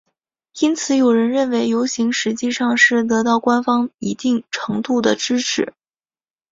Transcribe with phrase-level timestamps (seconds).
[0.57, 5.75] 因而有人认为游行实际上是得到官方一定程度的支持。